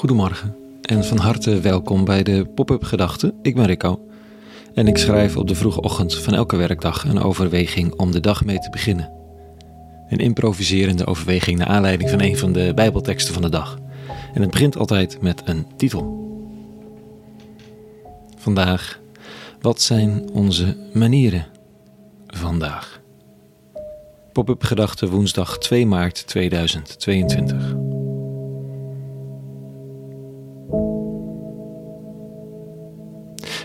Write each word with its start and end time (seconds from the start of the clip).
Goedemorgen 0.00 0.56
en 0.82 1.04
van 1.04 1.18
harte 1.18 1.60
welkom 1.60 2.04
bij 2.04 2.22
de 2.22 2.46
Pop-up 2.54 2.82
Gedachten. 2.82 3.34
Ik 3.42 3.54
ben 3.54 3.66
Rico 3.66 4.08
en 4.74 4.86
ik 4.86 4.98
schrijf 4.98 5.36
op 5.36 5.48
de 5.48 5.54
vroege 5.54 5.80
ochtend 5.80 6.14
van 6.14 6.34
elke 6.34 6.56
werkdag 6.56 7.04
een 7.04 7.22
overweging 7.22 7.92
om 7.92 8.10
de 8.10 8.20
dag 8.20 8.44
mee 8.44 8.58
te 8.58 8.70
beginnen. 8.70 9.12
Een 10.08 10.18
improviserende 10.18 11.06
overweging 11.06 11.58
naar 11.58 11.66
aanleiding 11.66 12.10
van 12.10 12.20
een 12.20 12.36
van 12.36 12.52
de 12.52 12.72
Bijbelteksten 12.74 13.32
van 13.34 13.42
de 13.42 13.48
dag. 13.48 13.78
En 14.34 14.40
het 14.40 14.50
begint 14.50 14.76
altijd 14.76 15.20
met 15.20 15.42
een 15.44 15.66
titel. 15.76 16.30
Vandaag, 18.36 19.00
wat 19.60 19.80
zijn 19.80 20.30
onze 20.32 20.76
manieren 20.92 21.46
vandaag? 22.26 23.00
Pop-up 24.32 24.62
Gedachten 24.62 25.08
woensdag 25.08 25.58
2 25.58 25.86
maart 25.86 26.26
2022. 26.26 27.89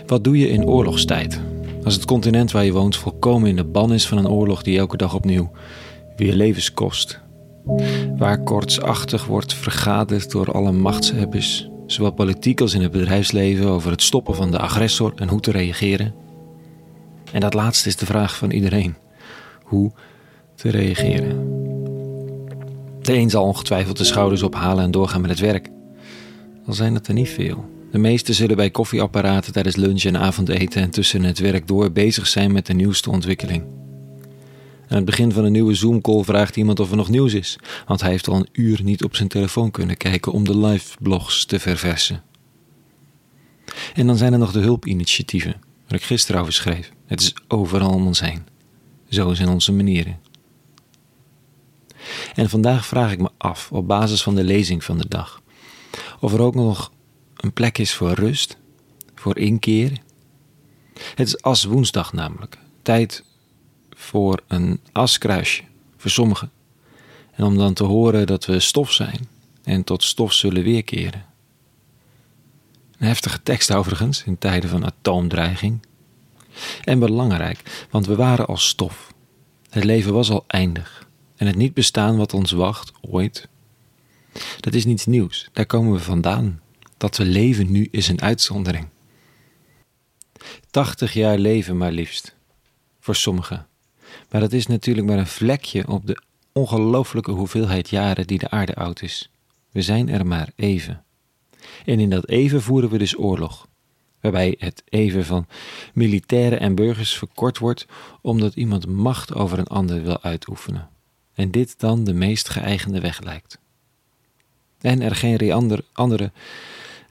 Wat 0.06 0.24
doe 0.24 0.38
je 0.38 0.48
in 0.48 0.66
oorlogstijd? 0.66 1.40
Als 1.84 1.94
het 1.94 2.04
continent 2.04 2.52
waar 2.52 2.64
je 2.64 2.72
woont 2.72 2.96
volkomen 2.96 3.48
in 3.48 3.56
de 3.56 3.64
ban 3.64 3.92
is 3.92 4.06
van 4.08 4.18
een 4.18 4.28
oorlog 4.28 4.62
die 4.62 4.78
elke 4.78 4.96
dag 4.96 5.14
opnieuw 5.14 5.50
weer 6.16 6.32
levens 6.32 6.72
kost. 6.72 7.20
Waar 8.16 8.42
kortsachtig 8.42 9.26
wordt 9.26 9.54
vergaderd 9.54 10.30
door 10.30 10.52
alle 10.52 10.72
machtshebbers, 10.72 11.68
zowel 11.86 12.10
politiek 12.10 12.60
als 12.60 12.74
in 12.74 12.82
het 12.82 12.92
bedrijfsleven, 12.92 13.66
over 13.66 13.90
het 13.90 14.02
stoppen 14.02 14.34
van 14.34 14.50
de 14.50 14.58
agressor 14.58 15.12
en 15.16 15.28
hoe 15.28 15.40
te 15.40 15.50
reageren. 15.50 16.14
En 17.32 17.40
dat 17.40 17.54
laatste 17.54 17.88
is 17.88 17.96
de 17.96 18.06
vraag 18.06 18.36
van 18.36 18.50
iedereen: 18.50 18.94
hoe 19.62 19.92
te 20.54 20.70
reageren. 20.70 21.54
De 23.02 23.12
een 23.12 23.30
zal 23.30 23.44
ongetwijfeld 23.44 23.98
de 23.98 24.04
schouders 24.04 24.42
ophalen 24.42 24.84
en 24.84 24.90
doorgaan 24.90 25.20
met 25.20 25.30
het 25.30 25.40
werk. 25.40 25.70
Al 26.66 26.72
zijn 26.72 26.94
het 26.94 27.08
er 27.08 27.14
niet 27.14 27.28
veel. 27.28 27.75
De 27.90 27.98
meesten 27.98 28.34
zullen 28.34 28.56
bij 28.56 28.70
koffieapparaten 28.70 29.52
tijdens 29.52 29.76
lunch 29.76 30.02
en 30.04 30.16
avondeten 30.16 30.82
en 30.82 30.90
tussen 30.90 31.22
het 31.22 31.38
werk 31.38 31.66
door 31.66 31.92
bezig 31.92 32.26
zijn 32.26 32.52
met 32.52 32.66
de 32.66 32.74
nieuwste 32.74 33.10
ontwikkeling. 33.10 33.64
Aan 34.88 34.96
het 34.96 35.04
begin 35.04 35.32
van 35.32 35.44
een 35.44 35.52
nieuwe 35.52 35.74
Zoom-call 35.74 36.22
vraagt 36.22 36.56
iemand 36.56 36.80
of 36.80 36.90
er 36.90 36.96
nog 36.96 37.08
nieuws 37.08 37.34
is, 37.34 37.58
want 37.86 38.00
hij 38.00 38.10
heeft 38.10 38.28
al 38.28 38.36
een 38.36 38.48
uur 38.52 38.82
niet 38.82 39.04
op 39.04 39.16
zijn 39.16 39.28
telefoon 39.28 39.70
kunnen 39.70 39.96
kijken 39.96 40.32
om 40.32 40.44
de 40.44 40.58
live-blogs 40.58 41.44
te 41.44 41.58
verversen. 41.58 42.22
En 43.94 44.06
dan 44.06 44.16
zijn 44.16 44.32
er 44.32 44.38
nog 44.38 44.52
de 44.52 44.60
hulpinitiatieven, 44.60 45.60
waar 45.88 45.98
ik 45.98 46.04
gisteren 46.04 46.40
over 46.40 46.52
schreef. 46.52 46.92
Het 47.06 47.20
is 47.20 47.34
overal 47.48 47.92
om 47.92 48.06
ons 48.06 48.20
heen. 48.20 48.46
Zo 49.08 49.34
zijn 49.34 49.48
onze 49.48 49.72
manieren. 49.72 50.20
En 52.34 52.48
vandaag 52.48 52.86
vraag 52.86 53.12
ik 53.12 53.18
me 53.18 53.30
af, 53.36 53.72
op 53.72 53.86
basis 53.86 54.22
van 54.22 54.34
de 54.34 54.44
lezing 54.44 54.84
van 54.84 54.98
de 54.98 55.08
dag, 55.08 55.42
of 56.20 56.32
er 56.32 56.40
ook 56.40 56.54
nog 56.54 56.92
een 57.36 57.52
plek 57.52 57.78
is 57.78 57.94
voor 57.94 58.12
rust, 58.12 58.56
voor 59.14 59.38
inkeer. 59.38 59.92
Het 61.14 61.26
is 61.26 61.42
as 61.42 61.64
woensdag 61.64 62.12
namelijk. 62.12 62.58
Tijd 62.82 63.24
voor 63.90 64.42
een 64.46 64.80
askruisje, 64.92 65.62
voor 65.96 66.10
sommigen. 66.10 66.50
En 67.32 67.44
om 67.44 67.56
dan 67.56 67.74
te 67.74 67.84
horen 67.84 68.26
dat 68.26 68.44
we 68.44 68.60
stof 68.60 68.92
zijn 68.92 69.28
en 69.62 69.84
tot 69.84 70.02
stof 70.02 70.32
zullen 70.32 70.62
weerkeren. 70.62 71.24
Een 72.98 73.06
heftige 73.06 73.42
tekst 73.42 73.72
overigens 73.72 74.24
in 74.24 74.38
tijden 74.38 74.70
van 74.70 74.84
atoomdreiging. 74.84 75.86
En 76.84 76.98
belangrijk, 76.98 77.86
want 77.90 78.06
we 78.06 78.16
waren 78.16 78.46
al 78.46 78.56
stof. 78.56 79.14
Het 79.70 79.84
leven 79.84 80.12
was 80.12 80.30
al 80.30 80.44
eindig. 80.46 81.08
En 81.36 81.46
het 81.46 81.56
niet 81.56 81.74
bestaan 81.74 82.16
wat 82.16 82.34
ons 82.34 82.50
wacht, 82.50 82.92
ooit. 83.00 83.48
Dat 84.60 84.74
is 84.74 84.84
niets 84.84 85.06
nieuws, 85.06 85.48
daar 85.52 85.66
komen 85.66 85.92
we 85.92 85.98
vandaan. 85.98 86.60
Dat 86.96 87.16
we 87.16 87.24
leven 87.24 87.70
nu 87.70 87.88
is 87.90 88.08
een 88.08 88.20
uitzondering. 88.22 88.88
80 90.70 91.12
jaar 91.12 91.38
leven 91.38 91.76
maar 91.76 91.92
liefst. 91.92 92.36
Voor 93.00 93.16
sommigen. 93.16 93.66
Maar 94.30 94.40
dat 94.40 94.52
is 94.52 94.66
natuurlijk 94.66 95.06
maar 95.06 95.18
een 95.18 95.26
vlekje 95.26 95.88
op 95.88 96.06
de 96.06 96.22
ongelooflijke 96.52 97.30
hoeveelheid 97.30 97.88
jaren 97.90 98.26
die 98.26 98.38
de 98.38 98.50
aarde 98.50 98.74
oud 98.74 99.02
is. 99.02 99.30
We 99.70 99.82
zijn 99.82 100.08
er 100.08 100.26
maar 100.26 100.52
even. 100.56 101.04
En 101.84 102.00
in 102.00 102.10
dat 102.10 102.28
even 102.28 102.62
voeren 102.62 102.90
we 102.90 102.98
dus 102.98 103.18
oorlog. 103.18 103.68
Waarbij 104.20 104.54
het 104.58 104.82
even 104.88 105.24
van 105.24 105.46
militairen 105.94 106.60
en 106.60 106.74
burgers 106.74 107.18
verkort 107.18 107.58
wordt 107.58 107.86
omdat 108.20 108.54
iemand 108.54 108.86
macht 108.86 109.34
over 109.34 109.58
een 109.58 109.66
ander 109.66 110.02
wil 110.02 110.22
uitoefenen. 110.22 110.88
En 111.34 111.50
dit 111.50 111.80
dan 111.80 112.04
de 112.04 112.14
meest 112.14 112.48
geëigende 112.48 113.00
weg 113.00 113.20
lijkt. 113.20 113.58
En 114.80 115.02
er 115.02 115.14
geen 115.14 115.82
andere 115.92 116.32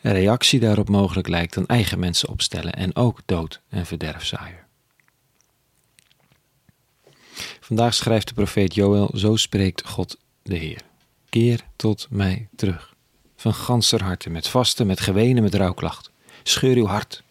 een 0.05 0.13
reactie 0.13 0.59
daarop 0.59 0.89
mogelijk 0.89 1.27
lijkt 1.27 1.53
dan 1.53 1.65
eigen 1.65 1.99
mensen 1.99 2.29
opstellen 2.29 2.73
en 2.73 2.95
ook 2.95 3.21
dood 3.25 3.61
en 3.69 3.85
verderf 3.85 4.25
zaaien. 4.25 4.65
Vandaag 7.59 7.93
schrijft 7.93 8.27
de 8.27 8.33
profeet 8.33 8.75
Joël, 8.75 9.11
zo 9.15 9.35
spreekt 9.35 9.87
God 9.87 10.17
de 10.43 10.55
Heer. 10.55 10.81
Keer 11.29 11.59
tot 11.75 12.07
mij 12.09 12.47
terug. 12.55 12.95
Van 13.35 13.53
ganser 13.53 14.03
harte, 14.03 14.29
met 14.29 14.47
vasten, 14.47 14.87
met 14.87 14.99
gewenen, 14.99 15.43
met 15.43 15.55
rouwklacht. 15.55 16.11
Scheur 16.43 16.75
uw 16.75 16.85
hart 16.85 17.23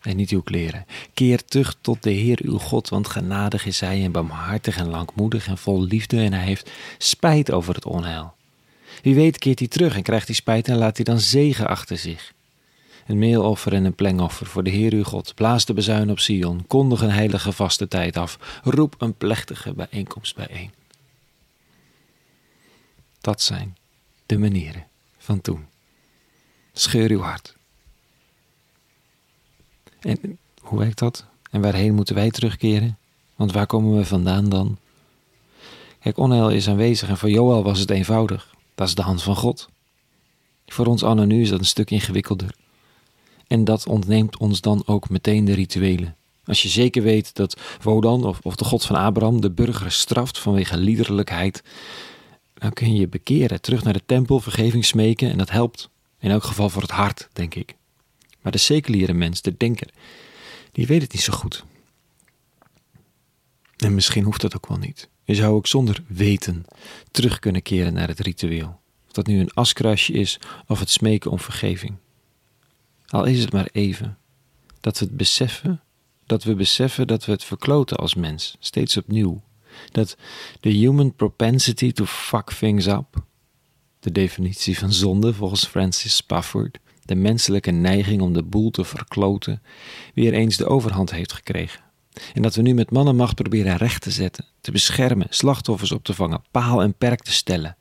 en 0.00 0.16
niet 0.16 0.30
uw 0.30 0.42
kleren. 0.42 0.86
Keer 1.14 1.44
terug 1.44 1.76
tot 1.80 2.02
de 2.02 2.10
Heer 2.10 2.38
uw 2.42 2.58
God, 2.58 2.88
want 2.88 3.08
genadig 3.08 3.66
is 3.66 3.80
Hij 3.80 4.04
en 4.04 4.12
barmhartig 4.12 4.76
en 4.76 4.88
langmoedig 4.88 5.46
en 5.46 5.58
vol 5.58 5.82
liefde 5.82 6.20
en 6.20 6.32
Hij 6.32 6.44
heeft 6.44 6.70
spijt 6.98 7.52
over 7.52 7.74
het 7.74 7.84
onheil. 7.84 8.34
Wie 9.02 9.14
weet 9.14 9.38
keert 9.38 9.58
hij 9.58 9.68
terug 9.68 9.96
en 9.96 10.02
krijgt 10.02 10.26
hij 10.26 10.34
spijt 10.34 10.68
en 10.68 10.76
laat 10.76 10.96
hij 10.96 11.04
dan 11.04 11.20
zegen 11.20 11.66
achter 11.66 11.98
zich. 11.98 12.34
Een 13.06 13.18
meeloffer 13.18 13.72
en 13.72 13.84
een 13.84 13.94
plengoffer 13.94 14.46
voor 14.46 14.62
de 14.62 14.70
Heer 14.70 14.92
uw 14.92 15.04
God. 15.04 15.34
Blaas 15.34 15.64
de 15.64 15.74
bezuin 15.74 16.10
op 16.10 16.18
Sion. 16.18 16.66
Kondig 16.66 17.00
een 17.00 17.10
heilige 17.10 17.52
vaste 17.52 17.88
tijd 17.88 18.16
af. 18.16 18.60
Roep 18.62 18.94
een 18.98 19.14
plechtige 19.14 19.72
bijeenkomst 19.72 20.36
bijeen. 20.36 20.70
Dat 23.20 23.42
zijn 23.42 23.76
de 24.26 24.38
manieren 24.38 24.86
van 25.18 25.40
toen. 25.40 25.66
Scheur 26.72 27.10
uw 27.10 27.20
hart. 27.20 27.54
En 30.00 30.38
hoe 30.60 30.78
werkt 30.78 30.98
dat? 30.98 31.24
En 31.50 31.60
waarheen 31.60 31.94
moeten 31.94 32.14
wij 32.14 32.30
terugkeren? 32.30 32.98
Want 33.36 33.52
waar 33.52 33.66
komen 33.66 33.96
we 33.96 34.04
vandaan 34.04 34.48
dan? 34.48 34.78
Kijk, 36.00 36.18
onheil 36.18 36.50
is 36.50 36.68
aanwezig 36.68 37.08
en 37.08 37.16
voor 37.16 37.30
Joël 37.30 37.62
was 37.62 37.78
het 37.78 37.90
eenvoudig. 37.90 38.55
Dat 38.76 38.88
is 38.88 38.94
de 38.94 39.02
hand 39.02 39.22
van 39.22 39.36
God. 39.36 39.68
Voor 40.66 40.86
ons 40.86 41.02
anno 41.02 41.24
nu 41.24 41.42
is 41.42 41.48
dat 41.48 41.58
een 41.58 41.64
stuk 41.64 41.90
ingewikkelder. 41.90 42.54
En 43.46 43.64
dat 43.64 43.86
ontneemt 43.86 44.36
ons 44.36 44.60
dan 44.60 44.82
ook 44.86 45.08
meteen 45.08 45.44
de 45.44 45.52
rituelen. 45.52 46.16
Als 46.44 46.62
je 46.62 46.68
zeker 46.68 47.02
weet 47.02 47.34
dat 47.34 47.60
Wodan 47.82 48.24
of, 48.24 48.38
of 48.42 48.56
de 48.56 48.64
God 48.64 48.84
van 48.84 48.96
Abraham 48.96 49.40
de 49.40 49.50
burger 49.50 49.92
straft 49.92 50.38
vanwege 50.38 50.76
liederlijkheid, 50.76 51.62
dan 52.54 52.72
kun 52.72 52.92
je 52.92 53.00
je 53.00 53.08
bekeren, 53.08 53.60
terug 53.60 53.82
naar 53.82 53.92
de 53.92 54.02
tempel, 54.06 54.40
vergeving 54.40 54.84
smeken 54.84 55.30
en 55.30 55.38
dat 55.38 55.50
helpt. 55.50 55.88
In 56.18 56.30
elk 56.30 56.44
geval 56.44 56.68
voor 56.68 56.82
het 56.82 56.90
hart, 56.90 57.28
denk 57.32 57.54
ik. 57.54 57.74
Maar 58.40 58.52
de 58.52 58.58
seculiere 58.58 59.12
mens, 59.12 59.42
de 59.42 59.56
denker, 59.56 59.88
die 60.72 60.86
weet 60.86 61.02
het 61.02 61.12
niet 61.12 61.22
zo 61.22 61.32
goed. 61.32 61.64
En 63.76 63.94
misschien 63.94 64.24
hoeft 64.24 64.40
dat 64.40 64.56
ook 64.56 64.68
wel 64.68 64.78
niet. 64.78 65.08
Je 65.26 65.34
zou 65.34 65.54
ook 65.54 65.66
zonder 65.66 66.02
weten 66.06 66.64
terug 67.10 67.38
kunnen 67.38 67.62
keren 67.62 67.92
naar 67.92 68.08
het 68.08 68.20
ritueel. 68.20 68.80
Of 69.06 69.12
dat 69.12 69.26
nu 69.26 69.40
een 69.40 69.54
askruisje 69.54 70.12
is 70.12 70.38
of 70.66 70.78
het 70.78 70.90
smeken 70.90 71.30
om 71.30 71.38
vergeving. 71.38 71.94
Al 73.06 73.24
is 73.24 73.40
het 73.40 73.52
maar 73.52 73.68
even. 73.72 74.18
Dat 74.80 74.98
we 74.98 75.04
het 75.04 75.16
beseffen, 75.16 75.80
dat 76.26 76.44
we 76.44 76.54
beseffen 76.54 77.06
dat 77.06 77.24
we 77.24 77.32
het 77.32 77.44
verkloten 77.44 77.96
als 77.96 78.14
mens, 78.14 78.56
steeds 78.58 78.96
opnieuw. 78.96 79.42
Dat 79.90 80.16
de 80.60 80.70
human 80.70 81.14
propensity 81.14 81.92
to 81.92 82.04
fuck 82.04 82.52
things 82.52 82.86
up, 82.86 83.24
de 84.00 84.12
definitie 84.12 84.78
van 84.78 84.92
zonde 84.92 85.34
volgens 85.34 85.66
Francis 85.66 86.16
Spafford, 86.16 86.78
de 87.04 87.14
menselijke 87.14 87.70
neiging 87.70 88.20
om 88.20 88.32
de 88.32 88.42
boel 88.42 88.70
te 88.70 88.84
verkloten, 88.84 89.62
weer 90.14 90.32
eens 90.32 90.56
de 90.56 90.66
overhand 90.66 91.10
heeft 91.10 91.32
gekregen. 91.32 91.85
En 92.34 92.42
dat 92.42 92.54
we 92.54 92.62
nu 92.62 92.74
met 92.74 92.90
mannenmacht 92.90 93.34
proberen 93.34 93.76
recht 93.76 94.02
te 94.02 94.10
zetten, 94.10 94.44
te 94.60 94.70
beschermen, 94.70 95.26
slachtoffers 95.30 95.92
op 95.92 96.04
te 96.04 96.14
vangen, 96.14 96.42
paal 96.50 96.82
en 96.82 96.94
perk 96.94 97.22
te 97.22 97.32
stellen. 97.32 97.76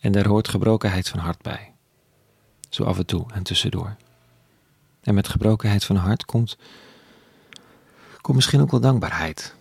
En 0.00 0.12
daar 0.12 0.26
hoort 0.26 0.48
gebrokenheid 0.48 1.08
van 1.08 1.18
hart 1.18 1.42
bij. 1.42 1.72
Zo 2.68 2.84
af 2.84 2.98
en 2.98 3.06
toe 3.06 3.26
en 3.32 3.42
tussendoor. 3.42 3.96
En 5.00 5.14
met 5.14 5.28
gebrokenheid 5.28 5.84
van 5.84 5.96
hart 5.96 6.24
komt, 6.24 6.56
komt 8.20 8.36
misschien 8.36 8.60
ook 8.60 8.70
wel 8.70 8.80
dankbaarheid. 8.80 9.54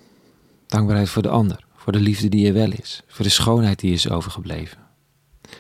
Dankbaarheid 0.67 1.09
voor 1.09 1.21
de 1.21 1.29
ander, 1.29 1.65
voor 1.75 1.93
de 1.93 1.99
liefde 1.99 2.29
die 2.29 2.47
er 2.47 2.53
wel 2.53 2.71
is, 2.71 3.01
voor 3.07 3.25
de 3.25 3.31
schoonheid 3.31 3.79
die 3.79 3.93
is 3.93 4.09
overgebleven. 4.09 4.77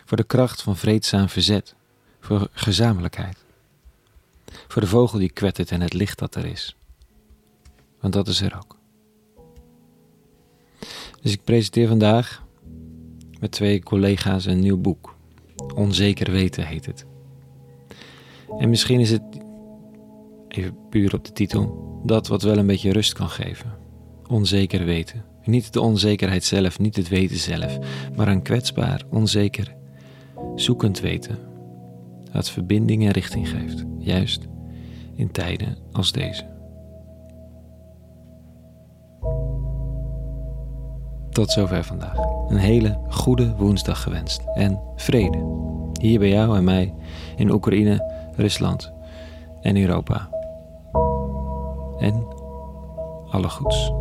Voor 0.05 0.17
de 0.17 0.23
kracht 0.23 0.61
van 0.61 0.77
vreedzaam 0.77 1.29
verzet, 1.29 1.75
voor 2.19 2.47
gezamenlijkheid. 2.51 3.37
Voor 4.67 4.81
de 4.81 4.87
vogel 4.87 5.19
die 5.19 5.31
kwettert 5.31 5.71
en 5.71 5.81
het 5.81 5.93
licht 5.93 6.19
dat 6.19 6.35
er 6.35 6.45
is 6.45 6.75
want 8.01 8.13
dat 8.13 8.27
is 8.27 8.41
er 8.41 8.55
ook. 8.55 8.79
Dus 11.21 11.33
ik 11.33 11.43
presenteer 11.43 11.87
vandaag 11.87 12.45
met 13.39 13.51
twee 13.51 13.83
collega's 13.83 14.45
een 14.45 14.59
nieuw 14.59 14.77
boek. 14.77 15.15
Onzeker 15.75 16.31
weten 16.31 16.65
heet 16.65 16.85
het. 16.85 17.05
En 18.57 18.69
misschien 18.69 18.99
is 18.99 19.11
het, 19.11 19.23
even 20.47 20.75
puur 20.89 21.13
op 21.13 21.25
de 21.25 21.31
titel, 21.31 21.99
dat 22.05 22.27
wat 22.27 22.41
wel 22.41 22.57
een 22.57 22.67
beetje 22.67 22.91
rust 22.91 23.13
kan 23.13 23.29
geven. 23.29 23.77
Onzeker 24.27 24.85
weten. 24.85 25.25
Niet 25.43 25.73
de 25.73 25.81
onzekerheid 25.81 26.43
zelf, 26.43 26.79
niet 26.79 26.95
het 26.95 27.07
weten 27.07 27.37
zelf, 27.37 27.77
maar 28.15 28.27
een 28.27 28.41
kwetsbaar, 28.41 29.03
onzeker, 29.09 29.75
zoekend 30.55 30.99
weten. 30.99 31.37
Dat 32.31 32.49
verbinding 32.49 33.05
en 33.05 33.11
richting 33.11 33.49
geeft, 33.49 33.85
juist 33.97 34.47
in 35.15 35.31
tijden 35.31 35.77
als 35.91 36.11
deze. 36.11 36.50
Tot 41.31 41.51
zover 41.51 41.83
vandaag. 41.83 42.17
Een 42.47 42.57
hele 42.57 42.97
goede 43.09 43.55
woensdag 43.55 44.01
gewenst 44.01 44.41
en 44.53 44.79
vrede. 44.95 45.59
Hier 46.01 46.19
bij 46.19 46.29
jou 46.29 46.57
en 46.57 46.63
mij 46.63 46.93
in 47.35 47.51
Oekraïne, 47.51 48.11
Rusland 48.35 48.93
en 49.61 49.77
Europa. 49.77 50.29
En 51.99 52.25
alle 53.29 53.49
goeds. 53.49 54.00